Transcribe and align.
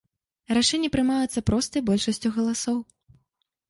Рашэнні 0.57 0.89
прымаюцца 0.95 1.45
простай 1.53 1.87
большасцю 1.93 2.29
галасоў. 2.43 2.77